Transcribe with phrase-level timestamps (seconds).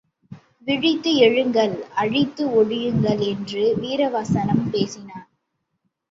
[0.67, 5.27] விழித்து எழுங்கள் அழித்து ஒழியுங்கள் என்று வீரவசனம் பேசினான்.